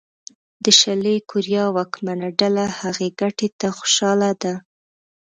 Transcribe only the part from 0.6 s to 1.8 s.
د شلي کوریا